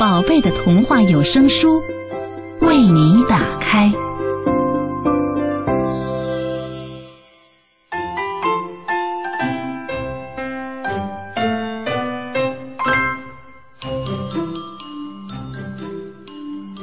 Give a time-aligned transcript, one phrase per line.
[0.00, 1.78] 宝贝的童话有声书
[2.62, 3.92] 为你打开。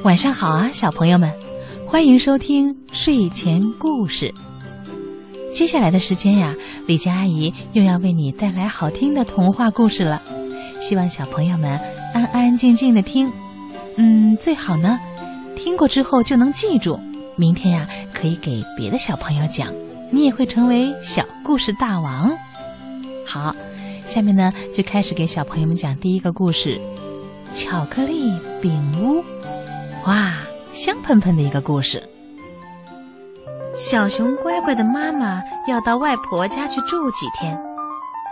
[0.03, 1.33] 晚上好啊，小朋友们，
[1.87, 4.31] 欢迎收听睡前故事。
[5.51, 6.53] 接下来的时间呀，
[6.85, 10.21] 李佳阿姨又要为你带来好听的童话故事了。
[10.79, 11.79] 希望小朋友们
[12.17, 13.31] 安安静静的听，
[13.95, 14.99] 嗯，最好呢，
[15.55, 16.99] 听过之后就能记住，
[17.35, 19.71] 明天呀可以给别的小朋友讲，
[20.11, 22.35] 你也会成为小故事大王。
[23.23, 23.55] 好，
[24.07, 26.79] 下面呢就开始给小朋友们讲第一个故事——
[27.53, 29.23] 巧克力饼屋。
[30.07, 30.33] 哇，
[30.73, 32.01] 香喷喷的一个故事。
[33.75, 37.55] 小熊乖乖的妈妈要到外婆家去住几天。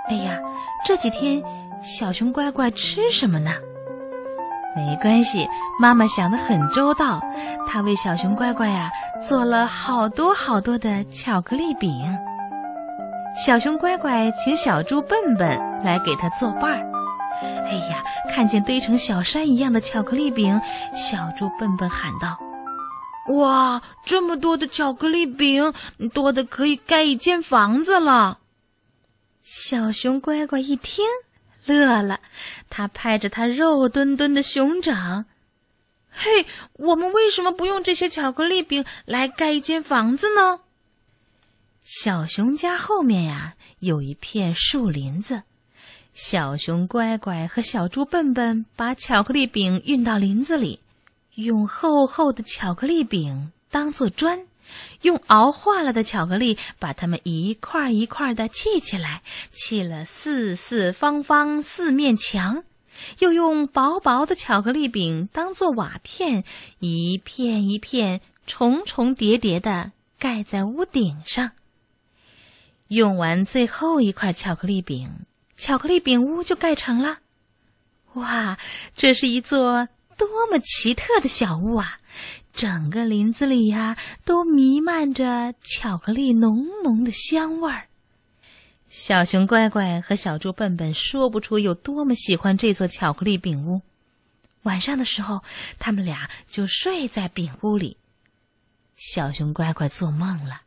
[0.09, 0.39] 哎呀，
[0.87, 1.43] 这几天
[1.83, 3.51] 小熊乖乖吃什么呢？
[4.75, 5.47] 没关系，
[5.79, 7.21] 妈妈想得很周到，
[7.65, 8.91] 她为小熊乖乖呀
[9.25, 11.91] 做了好多好多的巧克力饼。
[13.37, 16.91] 小熊乖乖请小猪笨笨来给他作伴儿。
[17.65, 20.61] 哎呀，看见堆成小山一样的巧克力饼，
[20.93, 22.37] 小猪笨笨喊道。
[23.35, 25.73] 哇，这么多的巧克力饼，
[26.13, 28.37] 多的可以盖一间房子了。
[29.43, 31.03] 小熊乖乖一听，
[31.65, 32.19] 乐了，
[32.69, 35.25] 他拍着他肉墩墩的熊掌
[36.11, 40.59] ：“嘿，我们为什么不用这些巧克力饼来盖一间房子呢？”
[41.83, 45.43] 小熊家后面呀，有一片树林子。
[46.13, 50.79] 小熊乖乖和小猪笨笨把巧克力饼运到林子里。
[51.35, 54.47] 用厚厚的巧克力饼当做砖，
[55.05, 59.21] 用熬化了的巧克力把它们一块一块的砌起来，
[59.51, 62.63] 砌了四四方方四面墙，
[63.19, 66.43] 又用薄薄的巧克力饼当做瓦片，
[66.79, 71.51] 一片一片重重叠叠的盖在屋顶上。
[72.87, 77.19] 用完最后一块巧克力饼，巧克力饼屋就盖成了。
[78.13, 78.57] 哇，
[78.95, 79.87] 这是一座。
[80.17, 81.97] 多么奇特的小屋啊！
[82.55, 87.87] 整个林子里呀，都弥漫着巧克力浓浓的香味儿。
[88.89, 93.81] 小熊乖乖和小猪笨笨说不出有多么喜欢这座巧克力饼屋。
[94.63, 95.43] 晚上的时候，
[95.79, 97.97] 他们俩就睡在饼屋里。
[98.95, 100.61] 小熊乖乖做梦了，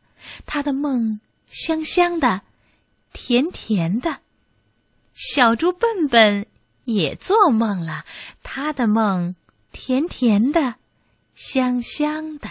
[0.45, 2.41] 他的梦香香的，
[3.13, 4.19] 甜甜的。
[5.15, 6.45] 小猪笨笨
[6.85, 8.05] 也做梦了，
[8.43, 9.35] 他的梦。
[9.71, 10.75] 甜甜的，
[11.39, 12.49] 香香的。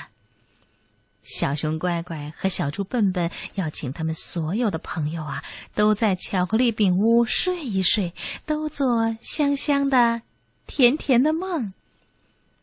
[1.23, 5.45] 小熊乖乖和小猪笨笨要请他们所有的朋友啊，
[5.75, 8.15] 都在巧克力饼屋睡一睡，
[8.47, 10.23] 都做香香的、
[10.67, 11.75] 甜甜的梦。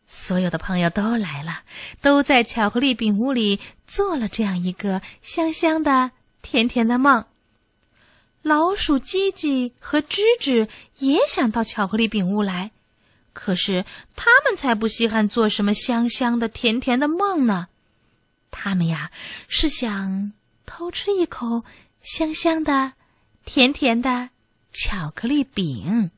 [0.08, 1.62] 所有的朋友都来了，
[2.02, 6.09] 都在巧克力饼屋里做了这样一个香香的、
[6.41, 7.25] 甜甜的梦。
[8.41, 12.72] 老鼠叽叽和吱吱也想到巧克力饼屋来。
[13.35, 13.84] 可是
[14.16, 17.68] 他们才不稀罕做什么香香的、甜甜的梦呢，
[18.50, 19.12] 他们呀
[19.50, 20.31] 是想
[20.66, 21.66] 偷吃一口
[22.01, 22.94] 香香的、
[23.44, 24.29] 甜甜的
[24.72, 26.12] 巧克力饼。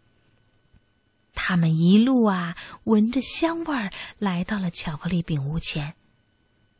[1.33, 5.95] 他们一路啊闻着香味儿来到了巧克力饼屋前，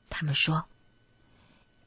[0.08, 0.66] 他们说：“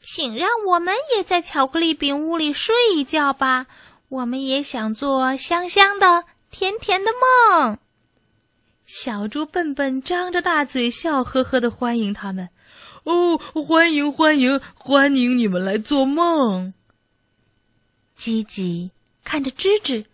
[0.03, 3.69] 请让我们也在巧克力饼屋里睡一觉吧，
[4.09, 7.79] 我们也想做香香的、甜甜的梦。”
[8.93, 12.49] 小猪笨笨张着大嘴，笑呵呵的欢迎他们。
[13.05, 16.75] 哦，欢迎欢迎欢迎你们来做梦。
[18.19, 18.91] 叽叽
[19.23, 20.07] 看着吱吱，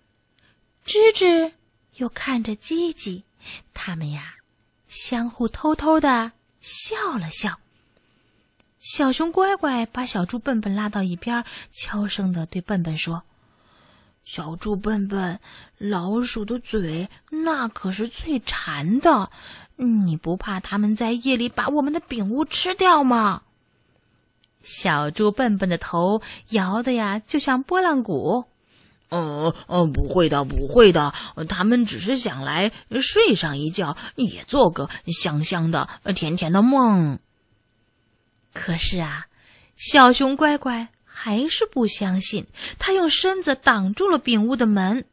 [0.84, 1.52] 吱吱
[1.94, 3.22] 又看着叽叽，
[3.72, 4.34] 他们呀，
[4.86, 7.58] 相互偷偷的笑了笑。
[8.78, 11.42] 小熊乖乖把小猪笨笨拉到一边，
[11.72, 13.22] 悄声的对笨笨说。
[14.26, 15.38] 小猪笨笨，
[15.78, 19.30] 老鼠的嘴那可是最馋的，
[19.76, 23.42] 你不怕它们在夜里把我们的饼屋吃掉吗？
[24.62, 26.20] 小猪笨笨的头
[26.50, 28.46] 摇的呀，就像拨浪鼓。
[29.10, 31.14] 呃呃，不会的，不会的，
[31.48, 37.20] 他们只是想来睡上一觉，也做个香香的、甜甜的梦。
[38.52, 39.28] 可是啊，
[39.76, 42.46] 小熊乖乖还是不相信，
[42.78, 45.06] 他用身子挡住了饼屋的门。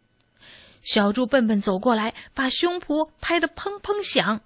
[0.82, 4.42] 小猪笨笨走过来，把胸脯拍得砰砰响。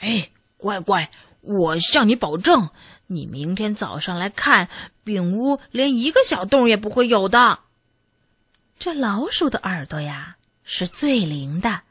[0.00, 2.70] 哎，乖乖，我向你保证，
[3.06, 4.68] 你明天早上来看，
[5.04, 7.60] 饼屋连一个小洞也不会有的。
[8.76, 11.82] 这老鼠的耳朵呀，是最灵的。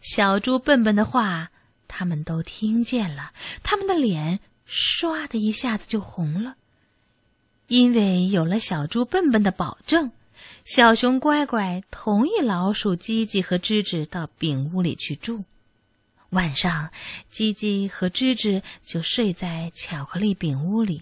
[0.00, 1.50] 小猪笨笨的话，
[1.86, 6.56] 他们都听见了，他们的脸唰的一下子就红了，
[7.72, 10.12] 因为有了小猪笨笨的保证，
[10.66, 15.44] 小熊乖乖同意老鼠叽叽和吱吱到饼屋里去住。
[16.28, 16.90] 晚上，
[17.32, 21.00] 叽叽和吱吱就睡在巧克力饼屋里。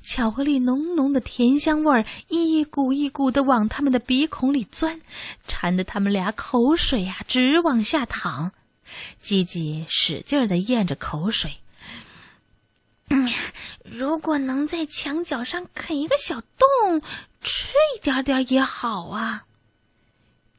[0.00, 5.00] 巧克力浓浓的甜香味儿一股一股的往他们的鼻孔里钻，
[5.48, 8.52] 馋得他们俩口水呀直往下淌。
[9.20, 11.56] 叽叽使劲的咽着口水。
[13.08, 13.28] 嗯，
[13.84, 17.00] 如果能在墙角上啃一个小洞，
[17.40, 19.44] 吃一点点也好啊。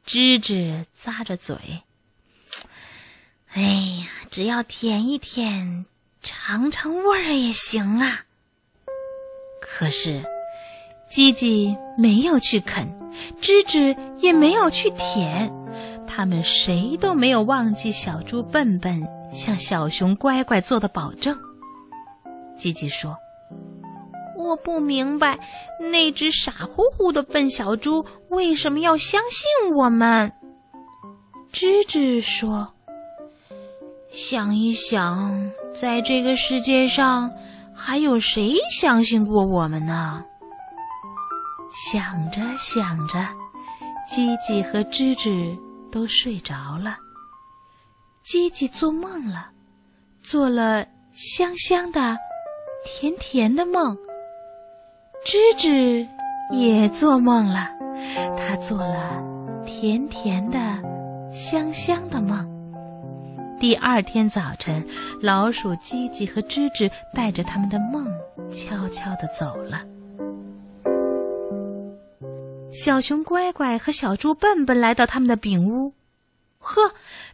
[0.06, 1.82] 吱吱咂着嘴。
[3.52, 5.84] 哎呀，只要舔一舔，
[6.22, 8.24] 尝尝味儿也行啊。
[9.60, 10.24] 可是，
[11.10, 12.88] 叽叽没有去啃，
[13.40, 15.52] 吱吱也没有去舔，
[16.06, 21.38] 他们谁都没有忘记小猪笨笨向小熊乖乖做的保证。
[22.58, 23.16] 吉吉说
[24.36, 25.38] ：“我不明白，
[25.90, 30.32] 那只傻乎乎的笨小猪为什么要相信我们。”
[31.52, 32.74] 吱吱说
[34.10, 37.30] ：“想一想，在这个世界上。”
[37.80, 40.24] 还有谁相信过我们呢？
[41.70, 43.20] 想着想着，
[44.10, 45.56] 叽叽和吱吱
[45.88, 46.96] 都睡着了。
[48.26, 49.52] 叽叽做梦了，
[50.20, 52.16] 做了香香的、
[52.84, 53.96] 甜甜的梦。
[55.24, 56.06] 吱吱
[56.50, 57.68] 也做梦了，
[58.36, 59.22] 他做了
[59.66, 60.58] 甜甜的、
[61.32, 62.48] 香香的梦。
[63.58, 64.86] 第二天早晨，
[65.20, 68.06] 老鼠叽叽和吱吱带着他们的梦，
[68.50, 69.82] 悄悄地走了。
[72.72, 75.92] 小熊乖乖和小猪笨笨来到他们的饼屋，
[76.58, 76.92] 呵，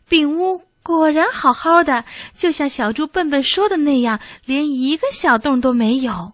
[0.09, 2.05] 饼屋果然好好的，
[2.37, 6.33] 就像小猪笨笨说的那样，连一个小洞都没有。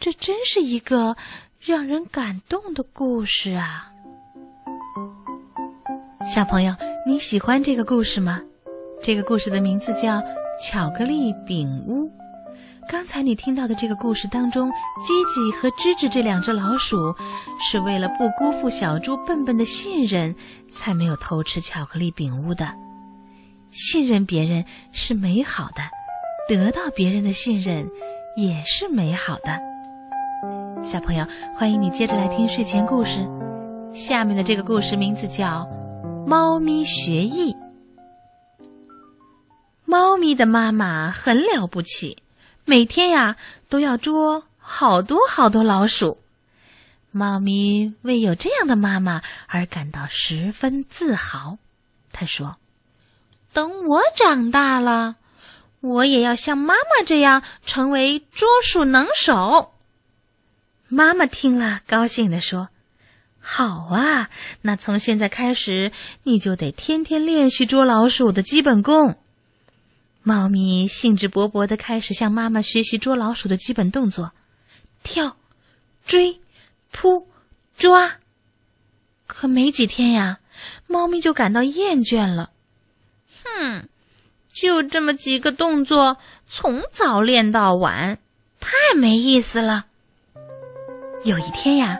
[0.00, 1.16] 这真是一个
[1.60, 3.88] 让人感动的故事啊！
[6.34, 6.74] 小朋友，
[7.06, 8.40] 你喜欢这个故事吗？
[9.02, 10.16] 这个故事的名字叫
[10.62, 12.06] 《巧克力饼屋》。
[12.88, 17.14] 刚才你听到的这个故事当中，叽叽和吱吱这两只老鼠，
[17.60, 20.34] 是为了不辜负小猪笨笨的信任，
[20.72, 22.66] 才没有偷吃巧克力饼屋的。
[23.72, 25.82] 信任别人是美好的，
[26.46, 27.88] 得到别人的信任
[28.36, 29.58] 也是美好的。
[30.84, 33.26] 小朋友，欢迎你接着来听睡前故事。
[33.94, 35.66] 下面的这个故事名字叫
[36.26, 37.54] 《猫咪学艺》。
[39.86, 42.18] 猫咪的妈妈很了不起，
[42.66, 43.36] 每天呀
[43.70, 46.18] 都要捉好多好多老鼠。
[47.10, 51.56] 猫咪为有这样的妈妈而感到十分自豪。
[52.10, 52.56] 他说
[53.52, 55.16] ：“等我长大了，
[55.80, 59.72] 我也要像妈妈这样成为捉鼠能手。”
[60.88, 62.68] 妈妈听了，高兴地说
[63.40, 64.30] ：“好啊，
[64.60, 65.90] 那从现在开始，
[66.22, 69.18] 你就得天天练习捉老鼠的基本功。”
[70.22, 74.32] 猫咪兴致勃勃地开始向妈妈学习捉老鼠的基本动作：
[75.02, 75.36] 跳、
[76.06, 76.40] 追、
[76.92, 77.26] 扑、
[77.76, 78.18] 抓。
[79.26, 80.38] 可没几天呀，
[80.86, 82.51] 猫咪就感到厌倦了。
[83.44, 83.88] 哼，
[84.52, 86.16] 就这么几个动作，
[86.48, 88.18] 从早练到晚，
[88.60, 89.86] 太没意思了。
[91.24, 91.98] 有一天呀，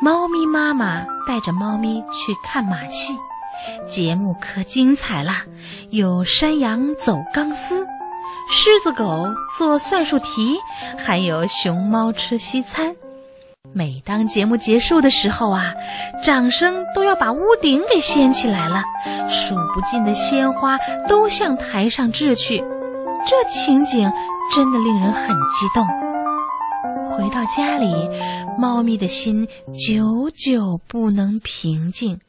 [0.00, 3.16] 猫咪妈妈带着猫咪去看马戏。
[3.88, 5.32] 节目可精彩了，
[5.90, 7.86] 有山羊走钢丝，
[8.50, 9.26] 狮子狗
[9.56, 10.58] 做算术题，
[10.98, 12.94] 还有熊猫吃西餐。
[13.76, 15.74] 每当节目结束的时候啊，
[16.22, 18.84] 掌声都要把屋顶给掀起来了，
[19.28, 20.78] 数不尽的鲜花
[21.08, 22.58] 都向台上掷去，
[23.26, 24.08] 这情景
[24.54, 25.84] 真的令人很激动。
[27.10, 27.92] 回到家里，
[28.56, 32.20] 猫咪的心久久不能平静。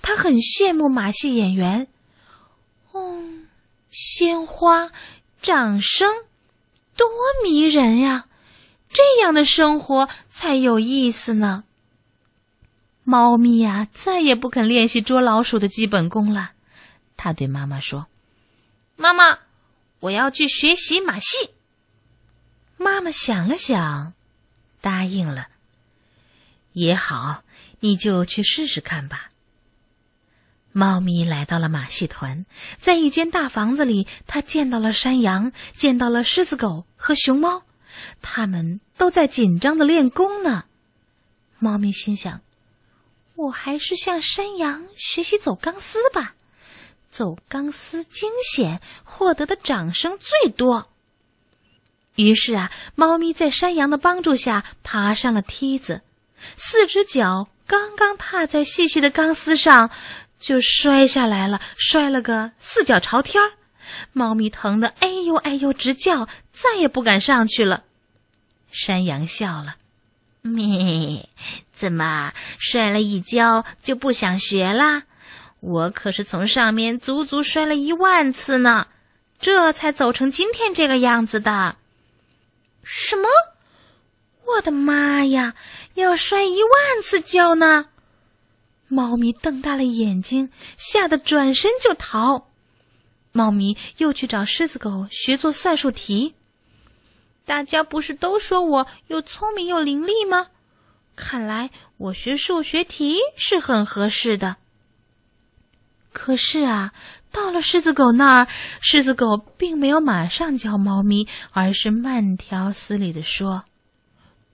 [0.00, 1.86] 它很羡慕马戏演员，
[2.92, 3.18] 哦，
[3.90, 4.88] 鲜花、
[5.42, 6.10] 掌声，
[6.96, 7.06] 多
[7.44, 8.24] 迷人呀！
[8.88, 11.64] 这样的生活才有意思呢。
[13.04, 16.52] 猫咪呀，再也不肯练习捉老鼠的基本功了。
[17.16, 18.06] 它对妈妈说
[18.96, 19.38] ：“妈妈，
[20.00, 21.50] 我要去学习马戏。”
[22.76, 24.12] 妈妈想了想，
[24.80, 25.48] 答应了。
[26.72, 27.42] 也好，
[27.80, 29.30] 你就去试试看吧。
[30.70, 37.64] 猫咪来到了马戏团，在一间大房子里，它见到了山羊，见到了狮子狗和熊猫，
[38.20, 40.64] 他们都在紧张的练功呢。
[41.58, 42.40] 猫咪心想
[43.36, 46.34] ：“我还是向山羊学习走钢丝吧，
[47.10, 50.88] 走钢丝惊险，获得的掌声最多。”
[52.16, 56.02] 于是啊，猫咪在山羊的帮助下爬上了梯子，
[56.56, 59.90] 四只脚刚刚踏在细细的钢丝上。
[60.40, 63.42] 就摔下来了，摔了个四脚朝天。
[64.12, 67.82] 猫咪疼得哎呦哎呦直叫，再也不敢上去了。
[68.70, 69.76] 山羊笑了
[70.42, 71.28] ：“咩？
[71.72, 75.04] 怎么摔了一跤就不想学啦？
[75.60, 78.88] 我可是从上面足足摔了一万次呢，
[79.38, 81.76] 这才走成今天这个样子的。”
[82.82, 83.28] 什么？
[84.46, 85.54] 我的妈呀！
[85.94, 87.86] 要摔一万次跤呢？
[88.86, 92.48] 猫咪瞪大了眼睛，吓得转身就逃。
[93.32, 96.34] 猫咪又去找狮子狗学做算术题。
[97.48, 100.48] 大家不是都说我又聪明又伶俐吗？
[101.16, 104.56] 看来我学数学题是很合适的。
[106.12, 106.92] 可是啊，
[107.32, 108.48] 到了狮子狗那儿，
[108.82, 113.64] 狮子狗并没有马上教猫咪，而是慢条斯理的说：“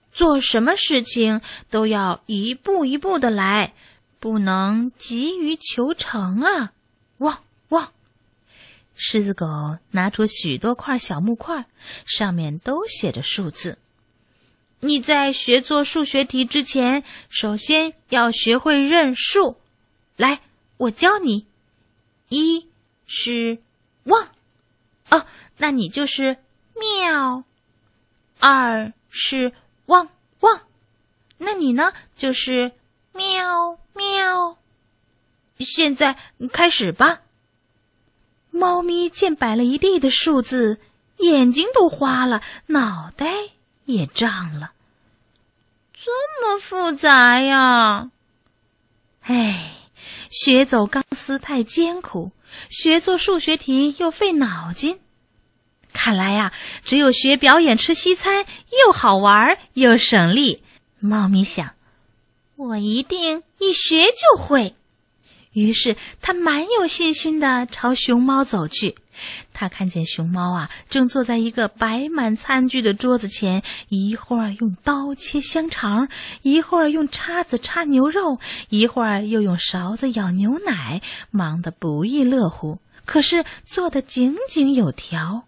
[0.09, 3.73] 做什么事情都要一步一步的来。”
[4.17, 6.71] 不能急于求成啊！
[7.17, 7.91] 汪汪！
[8.95, 9.45] 狮子狗
[9.91, 11.65] 拿出许多块小木块，
[12.05, 13.77] 上面都写着数字。
[14.79, 19.57] 你在学做数学题之前，首先要学会认数。
[20.15, 20.41] 来，
[20.77, 21.45] 我教你。
[22.29, 22.67] 一
[23.05, 23.59] 是
[24.03, 24.29] 旺，
[25.09, 25.25] 哦，
[25.57, 26.37] 那你就是
[26.75, 27.43] 妙。
[28.39, 29.53] 二是
[29.85, 30.09] 旺
[30.39, 30.61] 旺，
[31.37, 32.71] 那你呢就是
[33.13, 33.77] 喵。
[33.93, 34.57] 喵！
[35.59, 36.17] 现在
[36.51, 37.21] 开始吧。
[38.55, 40.79] 猫咪见摆了一地的数字，
[41.17, 43.27] 眼睛都花了，脑袋
[43.83, 44.71] 也胀了。
[45.93, 48.11] 这么复杂呀！
[49.23, 49.73] 哎，
[50.31, 52.31] 学走钢丝太艰苦，
[52.69, 54.99] 学做数学题又费脑筋。
[55.91, 56.53] 看来呀，
[56.85, 58.45] 只有学表演吃西餐，
[58.85, 60.63] 又好玩又省力。
[60.99, 61.71] 猫咪想。
[62.55, 64.75] 我一定一学就会。
[65.55, 68.95] 于是他蛮有信心的朝熊猫走去。
[69.53, 76.09] 他看见熊猫啊，正坐在一个摆满餐具的桌子前，一会儿用刀切香肠，
[76.41, 82.79] 一会儿用叉子叉牛肉，一会儿又用勺子舀牛奶，忙得不亦乐乎。
[83.05, 85.43] 可是做的井井有条。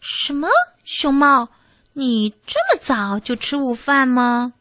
[0.00, 0.48] 什么？
[0.84, 1.50] 熊猫，
[1.92, 4.54] 你这么早就吃午饭吗？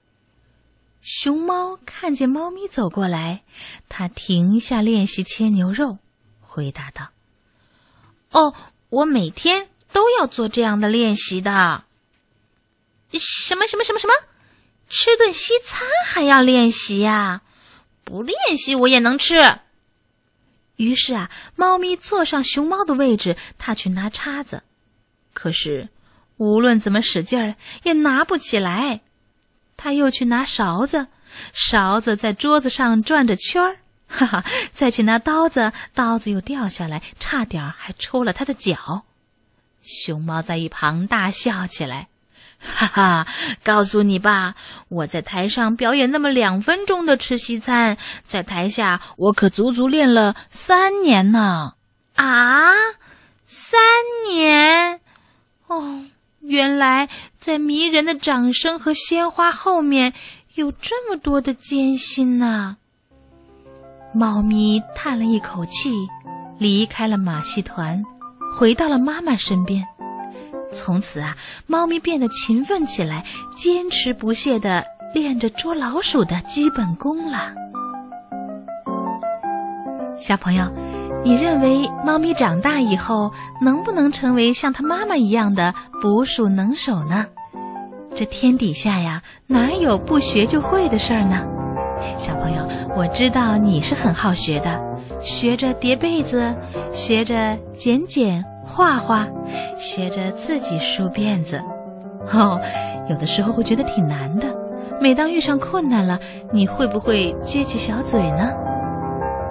[1.10, 3.44] 熊猫看见猫咪走过来，
[3.88, 6.00] 它停下练习切牛肉，
[6.42, 7.12] 回答道
[8.32, 8.54] ：“哦，
[8.90, 11.86] 我每天都要做这样的练习的。
[13.14, 14.14] 什么什么什么什么？
[14.90, 17.42] 吃顿西餐还要练习呀？
[18.04, 19.60] 不练习我也能吃。”
[20.76, 24.62] 于是啊，猫咪坐上熊猫的位置，它去拿叉子，
[25.32, 25.88] 可是
[26.36, 29.00] 无论怎么使劲儿，也拿不起来。
[29.78, 31.08] 他又去拿勺子，
[31.54, 33.78] 勺子在桌子上转着圈儿，
[34.10, 34.46] 哈哈！
[34.72, 39.04] 再去拿刀子，刀子又掉下来，差点还抽了他的脚。
[39.82, 42.08] 熊猫在一旁大笑起来，
[42.60, 43.28] 哈哈！
[43.64, 44.56] 告诉你吧，
[44.90, 51.76] 我在台上表演那么两分钟的吃西餐，在台下我可足足练了三年呢！
[52.16, 52.72] 啊，
[53.46, 53.80] 三
[54.28, 55.00] 年？
[55.68, 56.06] 哦。
[56.42, 60.14] 原来，在迷人的掌声和鲜花后面，
[60.56, 62.78] 有这么多的艰辛呐！
[64.14, 66.08] 猫咪叹了一口气，
[66.58, 68.04] 离开了马戏团，
[68.58, 69.86] 回到了妈妈身边。
[70.72, 73.26] 从此啊，猫咪变得勤奋起来，
[73.56, 77.54] 坚持不懈地练着捉老鼠的基本功了。
[80.20, 80.87] 小朋友。
[81.24, 83.32] 你认为猫咪长大以后
[83.62, 87.26] 能不能成为像它妈妈一样的捕鼠能手呢？
[88.16, 91.46] 这天底下呀，哪有不学就会的事儿呢？
[92.18, 94.82] 小朋友，我知道你是很好学的，
[95.20, 96.56] 学着叠被子，
[96.92, 99.28] 学着剪剪画画，
[99.78, 101.62] 学着自己梳辫子。
[102.32, 102.60] 哦，
[103.10, 104.48] 有的时候会觉得挺难的，
[105.02, 106.20] 每当遇上困难了，
[106.52, 108.52] 你会不会撅起小嘴呢？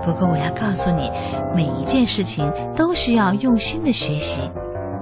[0.07, 1.11] 不过我要告诉你，
[1.53, 4.49] 每一件事情都需要用心的学习，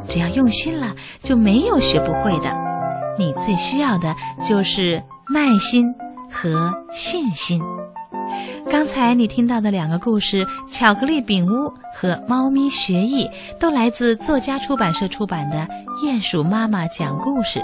[0.09, 2.57] 只要用心了，就没有学不会的。
[3.19, 5.95] 你最需要的就是耐心
[6.31, 7.63] 和信心。
[8.71, 13.27] 刚才你听到的两个故事《巧克力饼屋》和《猫咪学艺》，
[13.61, 15.59] 都来自作家出版社出版的
[16.03, 17.61] 《鼹鼠妈妈讲故事》。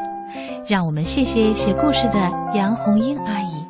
[0.69, 3.70] 让我们谢谢写故事的杨红英阿姨。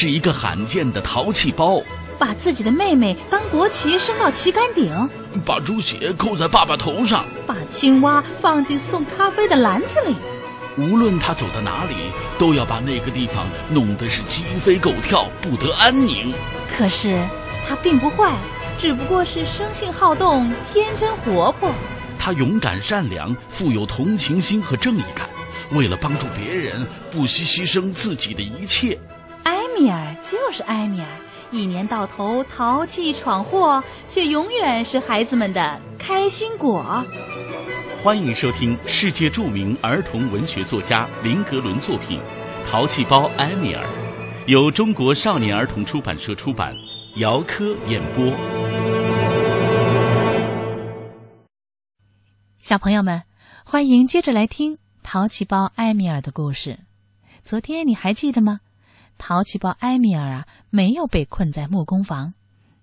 [0.00, 1.82] 是一个罕见的淘气包，
[2.20, 5.10] 把自己的妹妹当国旗升到旗杆顶，
[5.44, 10.14] 把猪血扣在爸爸头上，把青蛙放进送咖啡的篮子里。
[10.76, 11.96] 无论他走到哪里，
[12.38, 16.32] 都要把那个地方弄得是鸡飞狗跳，不得安宁。
[16.70, 17.20] 可是
[17.68, 18.36] 他并不坏，
[18.78, 21.72] 只不过是生性好动，天真活泼。
[22.20, 25.28] 他勇敢善良，富有同情心和正义感。
[25.72, 28.96] 为了帮助别人，不惜牺牲自己的一切。
[29.78, 31.06] 埃米尔就是埃米尔，
[31.52, 36.82] 一年到头淘气闯祸，却永远是孩子们的开心果。
[38.02, 42.18] 欢迎收听世界著名儿童文学作家林格伦作品
[42.68, 43.84] 《淘气包埃米尔》，
[44.48, 46.74] 由中国少年儿童出版社出版，
[47.18, 48.32] 姚科演播。
[52.58, 53.22] 小朋友们，
[53.62, 54.78] 欢迎接着来听。
[55.04, 56.80] 淘气包埃米尔的故事，
[57.44, 58.58] 昨天你还记得吗？
[59.18, 62.32] 淘气包埃米尔啊，没有被困在木工房，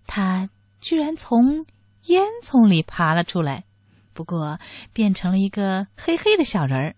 [0.05, 1.65] 他居然从
[2.03, 3.63] 烟囱里爬了出来，
[4.13, 4.59] 不过
[4.93, 6.95] 变成了一个黑黑的小人儿。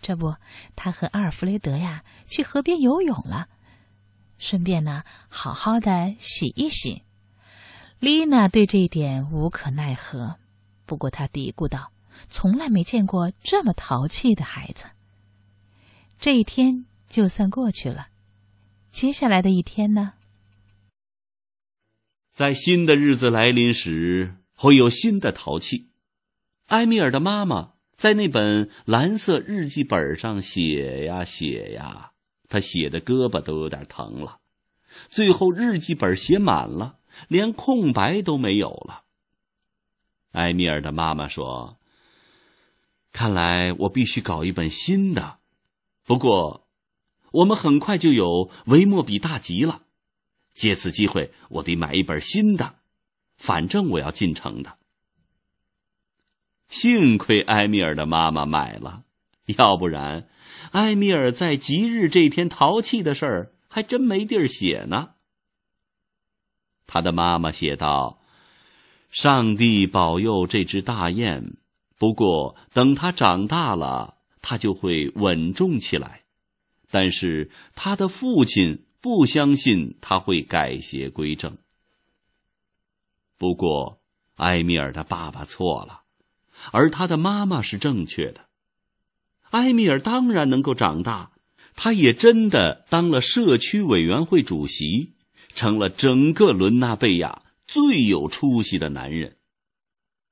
[0.00, 0.36] 这不，
[0.76, 3.48] 他和阿尔弗雷德呀去河边游泳了，
[4.38, 7.02] 顺便呢好好的洗一洗。
[7.98, 10.36] 丽娜对这一点无可奈何，
[10.84, 11.90] 不过她嘀咕道。
[12.30, 14.86] 从来没见过这么淘气的孩子。
[16.18, 18.08] 这一天就算过去了，
[18.96, 20.14] 接下来的一天呢？
[22.32, 25.90] 在新的日子来临时，会有新的淘气。
[26.68, 32.12] 埃米尔的妈妈在那本蓝色日记本上写呀写呀，
[32.48, 34.40] 她写的胳膊都有点疼了。
[35.10, 39.02] 最后日记本写满了，连空白都没有了。
[40.32, 41.76] 埃米尔的妈妈说。
[43.12, 45.38] 看来我必须搞一本新的，
[46.02, 46.65] 不过，
[47.36, 49.82] 我们很快就有维莫比大集了。
[50.54, 52.76] 借此机会，我得买一本新的，
[53.36, 54.78] 反正我要进城的。
[56.68, 59.04] 幸亏埃米尔的妈妈买了，
[59.58, 60.28] 要不然，
[60.72, 65.10] 埃米尔在吉日这天淘气的事儿还真没地儿写呢。
[66.86, 68.20] 他的妈妈写道
[69.10, 71.58] ：“上帝保佑这只大雁。”
[71.98, 76.25] 不过，等它长大了，它就会稳重起来。
[76.90, 81.56] 但是，他的父亲不相信他会改邪归正。
[83.38, 84.00] 不过，
[84.36, 86.02] 埃米尔的爸爸错了，
[86.72, 88.46] 而他的妈妈是正确的。
[89.50, 91.32] 埃米尔当然能够长大，
[91.74, 95.12] 他也真的当了社区委员会主席，
[95.54, 99.36] 成了整个伦纳贝亚最有出息的男人。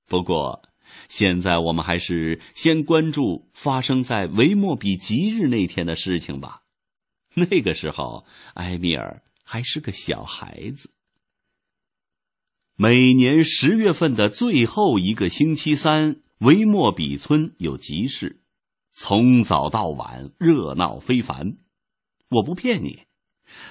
[0.07, 0.63] 不过，
[1.09, 6.63] 现在我们还是先关注发生在维莫比吉日那天的事情吧。
[7.35, 10.91] 那个时候，埃米尔还是个小孩子。
[12.77, 18.43] 每年十月份的最后一个星期三，维莫比村有集市，
[18.93, 21.57] 从早到晚热闹非凡。
[22.31, 23.05] 我不骗你，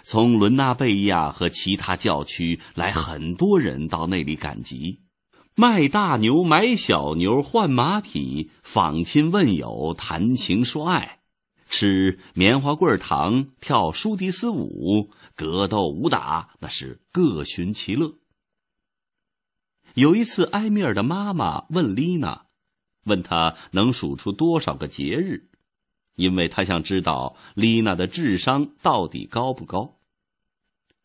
[0.03, 5.02] 从伦纳贝亚和其他教区来很多人到那里赶集，
[5.55, 11.19] 卖大牛、买小牛、换马匹、访亲问友、谈情说爱。
[11.69, 18.15] 吃棉花棍糖，跳舒迪斯舞，格斗武打，那是各寻其乐。
[19.95, 22.45] 有一次，埃米尔的妈妈问丽娜，
[23.05, 25.49] 问她能数出多少个节日，
[26.15, 29.99] 因为她想知道丽娜的智商到底高不高。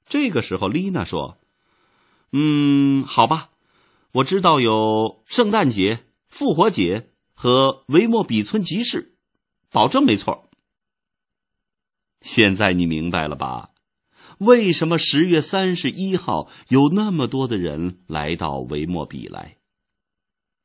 [0.06, 1.38] 这个时候，丽娜说
[2.32, 3.50] ：“嗯，好吧，
[4.12, 9.16] 我知道有圣诞节、复活节和维莫比村集市，
[9.70, 10.48] 保证没错。”
[12.20, 13.70] 现在你明白了吧？
[14.38, 19.56] 为什么十月三十一号有那么多的人来到维莫比来？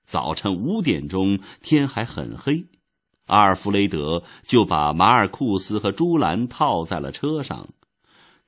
[0.06, 2.68] 早晨五点钟，天还很黑，
[3.26, 7.70] 阿尔弗雷德就把马尔库斯和朱兰套在了车上，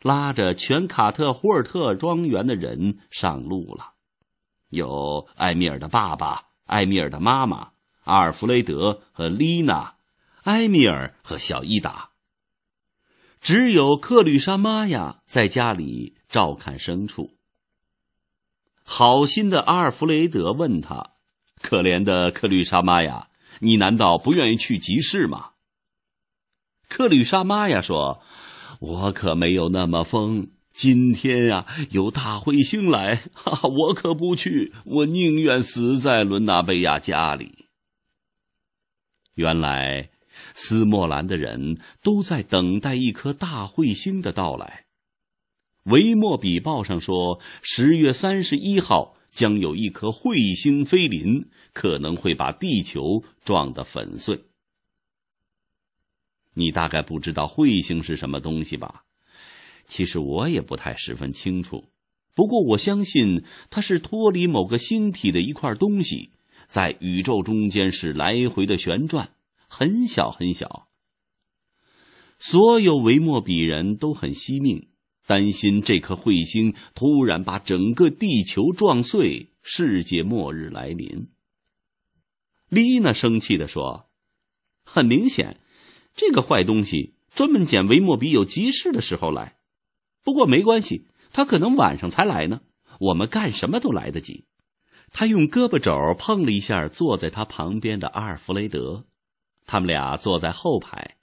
[0.01, 3.94] 拉着全卡特胡尔特庄园的人上路了。
[4.75, 7.71] 有埃米尔的爸爸、埃米尔的妈妈、
[8.03, 9.95] 阿尔弗雷德和丽娜、
[10.43, 12.11] 埃米尔和小伊达。
[13.41, 17.38] 只有克吕莎玛雅在家里照看牲畜。
[18.83, 21.11] 好心的阿尔弗雷德问他
[21.61, 25.51] ：“可怜的克吕莎玛雅，你难道不愿意去集市吗？”
[26.89, 28.21] 克吕莎玛雅说
[28.79, 30.49] ：“我可没有那么疯。
[30.75, 34.73] 今天呀，有大彗星来， 哈，我可不去。
[34.83, 37.65] 我宁愿死在伦纳贝亚家里。”
[39.35, 40.09] 原来。
[40.53, 44.85] 斯莫兰的人都在等待一颗大彗星的到来。
[45.83, 54.43] 维莫比报上说，十月三十一号将有一颗彗星飞临，可能会把地球撞得粉碎。
[56.53, 59.04] 你大概不知道彗星是什么东西吧？
[59.87, 61.85] 其实我也不太十分清楚，
[62.33, 66.31] 不过我相信它是脱离某个星体的一块东西，
[66.67, 69.31] 在宇宙中间是来回的旋转。
[69.67, 70.87] 很小很小，
[72.39, 74.89] 所有维莫比人都很惜命，
[75.25, 81.29] 担心这颗彗星突然把整个地球撞碎，世界末日来临。
[82.69, 84.09] 丽娜生气地说
[84.85, 85.59] ：“很明显，
[86.13, 89.57] 这个坏东西专门捡维莫比有急事的时候来。
[90.25, 92.59] 不过没关系，他可能晚上才来呢，
[92.99, 94.43] 我们干什么都来得及。”
[95.13, 99.05] 他用胳膊肘碰了一下坐在他旁边的阿尔弗雷德。
[99.65, 101.15] 他们俩坐在后排，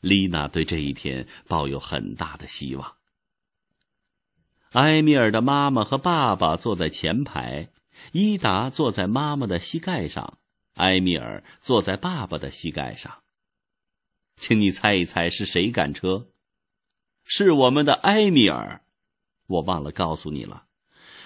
[0.00, 2.96] 丽娜对这一天抱有很大的希望。
[4.72, 7.68] 埃米尔的妈妈和爸爸坐在前排，
[8.12, 10.38] 伊达坐在妈妈的膝盖上，
[10.74, 13.22] 埃米尔坐在爸爸的膝盖上。
[14.36, 16.26] 请你猜一猜是谁赶车？
[17.30, 18.80] 是我们的埃米尔。
[19.46, 20.64] 我忘了告诉你了，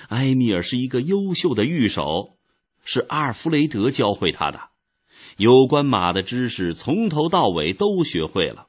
[0.08, 2.36] 埃米尔是一个优秀的御手，
[2.84, 4.70] 是阿尔弗雷德教会他的。
[5.36, 8.66] 有关马的知识从头到尾都学会了，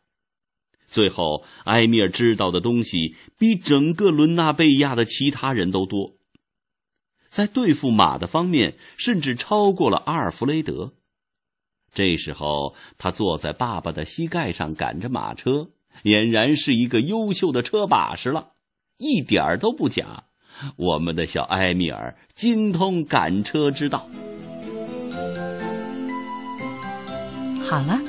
[0.87, 6.15] 最后埃米尔知道的东西比整个伦纳贝亚的其他人都多，
[7.29, 10.93] 在对付马的方面甚至超过了阿尔弗雷德。
[11.91, 15.71] 这时候他坐在爸爸的膝盖上赶着马车，
[16.03, 18.49] 俨然是一个优秀的车把式了，
[18.97, 20.23] 一点儿都不假。
[20.75, 24.07] 我们的小埃米尔精通赶车之道。
[27.61, 27.99] 好了，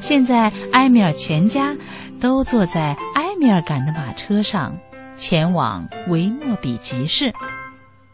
[0.00, 1.76] 现在埃米尔全家
[2.20, 4.78] 都坐在埃米尔赶的马车上，
[5.16, 7.32] 前往维莫比集市。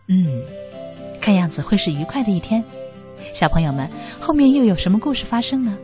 [0.09, 0.43] 嗯，
[1.21, 2.65] 看样子会是愉快的一天。
[3.33, 3.89] 小朋友们，
[4.21, 5.77] 后面又有什么故事发生呢？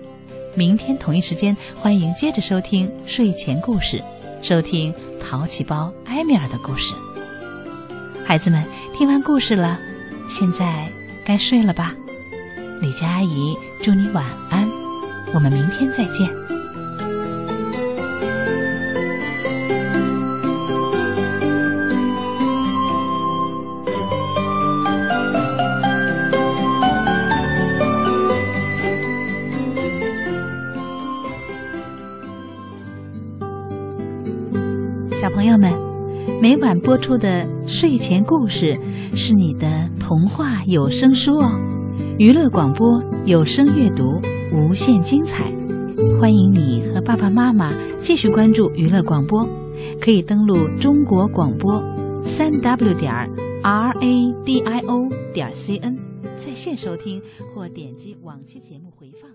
[0.55, 4.03] 明天同一时间，欢迎接着收听睡前故事，
[4.43, 6.95] 收听淘气包埃米尔的故事。
[8.25, 8.63] 孩子们，
[8.93, 9.79] 听完故事了，
[10.29, 10.87] 现在
[11.25, 11.95] 该睡了吧？
[12.83, 14.69] 李佳阿姨祝你晚安。
[15.33, 16.29] 我们明天再见，
[36.63, 38.79] 晚播出的睡前故事
[39.17, 41.51] 是你的童话有声书哦，
[42.21, 44.05] 娱乐广播有声阅读。
[44.53, 45.53] 无限精彩，
[46.21, 49.45] 欢迎你和爸爸妈妈继续关注娱乐广播，
[50.01, 51.83] 可以登录中国广播，
[52.23, 53.13] 三 w 点
[53.63, 55.97] r a d i o 点 c n，
[56.37, 57.21] 在线收听
[57.53, 59.29] 或点击往期节目回放。